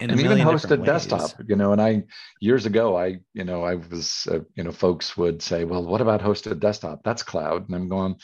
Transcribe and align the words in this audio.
and 0.00 0.20
even 0.20 0.38
hosted 0.38 0.84
desktop 0.84 1.30
you 1.46 1.56
know 1.56 1.72
and 1.72 1.80
i 1.80 2.02
years 2.40 2.66
ago 2.66 2.96
i 2.96 3.16
you 3.32 3.44
know 3.44 3.64
i 3.64 3.74
was 3.74 4.28
uh, 4.30 4.40
you 4.54 4.62
know 4.62 4.72
folks 4.72 5.16
would 5.16 5.40
say 5.40 5.64
well 5.64 5.84
what 5.84 6.00
about 6.00 6.20
hosted 6.20 6.60
desktop? 6.60 7.02
That's 7.02 7.22
cloud. 7.22 7.66
And 7.66 7.74
i'm 7.74 7.88
going 7.88 8.16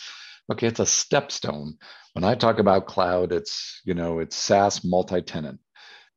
okay 0.51 0.67
it's 0.67 0.81
a 0.81 0.85
stepstone. 0.85 1.73
When 2.13 2.25
i 2.25 2.35
talk 2.35 2.59
about 2.59 2.87
cloud 2.87 3.33
it's 3.33 3.81
you 3.85 3.95
know 3.95 4.19
it's 4.19 4.37
saas 4.37 4.85
multi-tenant. 4.85 5.61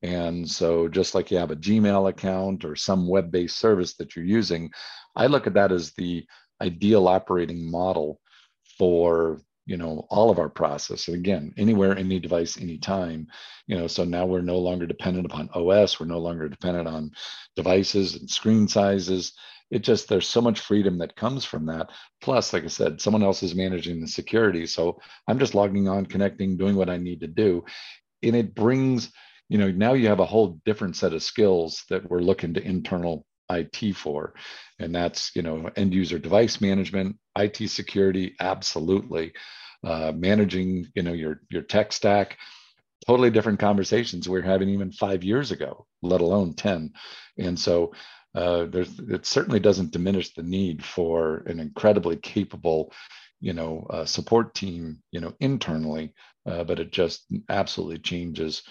And 0.02 0.48
so 0.50 0.88
just 0.88 1.16
like 1.16 1.32
you 1.32 1.38
have 1.38 1.52
a 1.52 1.56
gmail 1.56 2.10
account 2.10 2.66
or 2.66 2.76
some 2.76 3.08
web-based 3.08 3.58
service 3.58 3.96
that 3.96 4.16
you're 4.16 4.26
using 4.26 4.72
i 5.16 5.28
look 5.28 5.48
at 5.48 5.54
that 5.54 5.72
as 5.72 5.94
the 5.94 6.26
ideal 6.62 7.08
operating 7.08 7.70
model 7.72 8.20
for 8.78 9.42
you 9.66 9.78
know 9.78 10.06
all 10.10 10.30
of 10.30 10.40
our 10.40 10.50
process 10.50 11.08
and 11.08 11.18
again 11.18 11.54
anywhere 11.58 11.98
any 11.98 12.20
device 12.20 12.58
anytime 12.58 13.28
you 13.68 13.78
know 13.78 13.88
so 13.88 14.04
now 14.04 14.26
we're 14.26 14.42
no 14.42 14.58
longer 14.58 14.86
dependent 14.86 15.26
upon 15.26 15.50
os 15.54 16.00
we're 16.00 16.06
no 16.06 16.20
longer 16.20 16.48
dependent 16.48 16.88
on 16.88 17.12
devices 17.56 18.16
and 18.16 18.30
screen 18.30 18.68
sizes 18.68 19.34
it 19.72 19.80
just 19.80 20.08
there's 20.08 20.28
so 20.28 20.42
much 20.42 20.60
freedom 20.60 21.00
that 21.00 21.16
comes 21.16 21.44
from 21.44 21.66
that 21.66 21.90
plus 22.22 22.54
like 22.54 22.64
i 22.64 22.68
said 22.68 23.02
someone 23.02 23.24
else 23.24 23.42
is 23.42 23.56
managing 23.56 24.00
the 24.00 24.08
security 24.08 24.66
so 24.66 25.00
i'm 25.28 25.40
just 25.40 25.56
logging 25.56 25.88
on 25.88 26.06
connecting 26.06 26.58
doing 26.58 26.76
what 26.76 26.90
i 26.90 26.98
need 26.98 27.20
to 27.20 27.28
do 27.28 27.64
and 28.24 28.36
it 28.36 28.54
brings 28.54 29.12
you 29.50 29.58
know 29.58 29.72
now 29.72 29.94
you 29.94 30.08
have 30.08 30.20
a 30.20 30.26
whole 30.26 30.60
different 30.66 30.96
set 30.96 31.14
of 31.14 31.24
skills 31.24 31.84
that 31.90 32.08
we're 32.10 32.20
looking 32.20 32.54
to 32.54 32.64
internal 32.64 33.26
IT 33.50 33.96
for. 33.96 34.34
And 34.80 34.94
that's, 34.94 35.36
you 35.36 35.42
know, 35.42 35.70
end 35.76 35.94
user 35.94 36.20
device 36.20 36.62
management, 36.62 37.18
IT 37.38 37.70
security, 37.70 38.36
absolutely. 38.40 39.34
Uh, 39.86 40.12
managing, 40.16 40.88
you 40.96 41.04
know, 41.04 41.14
your 41.14 41.42
your 41.50 41.62
tech 41.62 41.94
stack, 41.94 42.38
totally 43.08 43.30
different 43.30 43.60
conversations 43.60 44.28
we 44.28 44.40
are 44.40 44.44
having 44.44 44.70
even 44.70 44.92
five 44.92 45.24
years 45.24 45.52
ago, 45.52 45.86
let 46.02 46.22
alone 46.22 46.54
10. 46.54 46.92
And 47.38 47.60
so 47.60 47.94
uh, 48.34 48.66
there's 48.66 49.00
it 49.00 49.26
certainly 49.26 49.60
doesn't 49.60 49.92
diminish 49.92 50.34
the 50.34 50.44
need 50.44 50.84
for 50.84 51.44
an 51.46 51.60
incredibly 51.60 52.18
capable, 52.18 52.92
you 53.40 53.54
know, 53.54 53.86
uh, 53.92 54.06
support 54.06 54.56
team, 54.56 55.04
you 55.12 55.20
know, 55.20 55.34
internally, 55.40 56.14
uh, 56.46 56.64
but 56.64 56.80
it 56.80 56.92
just 56.92 57.26
absolutely 57.50 58.00
changes 58.00 58.64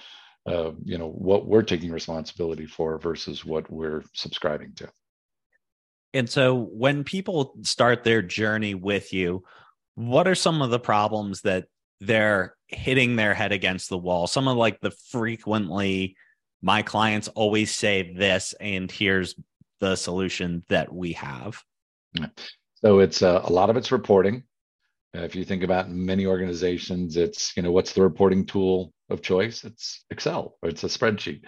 uh, 0.46 0.72
you 0.84 0.98
know 0.98 1.08
what 1.08 1.46
we're 1.46 1.62
taking 1.62 1.90
responsibility 1.90 2.66
for 2.66 2.98
versus 2.98 3.44
what 3.44 3.70
we're 3.70 4.02
subscribing 4.12 4.72
to 4.74 4.88
and 6.12 6.28
so 6.28 6.54
when 6.72 7.02
people 7.02 7.54
start 7.62 8.04
their 8.04 8.22
journey 8.22 8.74
with 8.74 9.12
you 9.12 9.42
what 9.94 10.26
are 10.28 10.34
some 10.34 10.62
of 10.62 10.70
the 10.70 10.78
problems 10.78 11.42
that 11.42 11.66
they're 12.00 12.56
hitting 12.68 13.16
their 13.16 13.34
head 13.34 13.52
against 13.52 13.88
the 13.88 13.98
wall? 13.98 14.26
Some 14.26 14.48
of 14.48 14.56
like 14.56 14.80
the 14.80 14.92
frequently 15.10 16.16
my 16.62 16.82
clients 16.82 17.28
always 17.28 17.74
say 17.74 18.14
this 18.14 18.54
and 18.58 18.90
here's 18.90 19.34
the 19.80 19.96
solution 19.96 20.64
that 20.68 20.92
we 20.92 21.12
have. 21.12 21.62
So 22.76 23.00
it's 23.00 23.22
uh, 23.22 23.42
a 23.44 23.52
lot 23.52 23.70
of 23.70 23.76
it's 23.76 23.92
reporting. 23.92 24.44
If 25.12 25.36
you 25.36 25.44
think 25.44 25.62
about 25.62 25.90
many 25.90 26.26
organizations 26.26 27.16
it's 27.16 27.56
you 27.56 27.62
know 27.62 27.70
what's 27.70 27.92
the 27.92 28.02
reporting 28.02 28.46
tool 28.46 28.92
of 29.10 29.22
choice, 29.22 29.64
it's 29.64 30.04
Excel 30.10 30.56
or 30.62 30.70
it's 30.70 30.84
a 30.84 30.88
spreadsheet. 30.88 31.42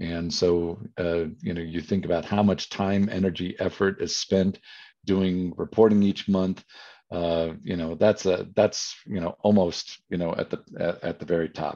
And 0.00 0.32
so, 0.32 0.80
uh, 0.98 1.26
you 1.40 1.54
know, 1.54 1.60
you 1.60 1.80
think 1.80 2.04
about 2.04 2.24
how 2.24 2.42
much 2.42 2.68
time, 2.68 3.08
energy, 3.08 3.54
effort 3.60 4.02
is 4.02 4.16
spent 4.16 4.58
doing 5.04 5.52
reporting 5.56 6.02
each 6.02 6.28
month. 6.28 6.64
Uh, 7.14 7.54
you 7.62 7.76
know, 7.76 7.94
that's 7.94 8.26
a 8.26 8.48
that's 8.56 8.96
you 9.06 9.20
know 9.20 9.36
almost 9.42 10.00
you 10.10 10.18
know 10.18 10.34
at 10.36 10.50
the 10.50 10.58
at, 10.80 11.04
at 11.04 11.18
the 11.20 11.26
very 11.26 11.48
top. 11.48 11.72